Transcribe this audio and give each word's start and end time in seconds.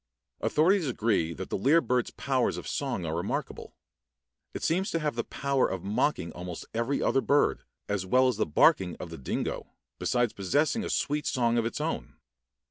Authorities 0.39 0.87
agree 0.87 1.31
that 1.35 1.51
the 1.51 1.57
lyre 1.59 1.79
bird's 1.79 2.09
powers 2.09 2.57
of 2.57 2.67
song 2.67 3.05
are 3.05 3.15
remarkable. 3.15 3.75
It 4.51 4.63
seems 4.63 4.89
to 4.89 4.97
have 4.99 5.13
the 5.13 5.23
power 5.23 5.67
of 5.69 5.83
mocking 5.83 6.31
almost 6.31 6.65
every 6.73 7.03
other 7.03 7.21
bird, 7.21 7.61
as 7.87 8.03
well 8.03 8.27
as 8.27 8.37
the 8.37 8.47
barking 8.47 8.95
of 8.95 9.11
the 9.11 9.19
dingo, 9.19 9.69
besides 9.99 10.33
possessing 10.33 10.83
a 10.83 10.89
sweet 10.89 11.27
song 11.27 11.59
of 11.59 11.67
its 11.67 11.79
own. 11.79 12.15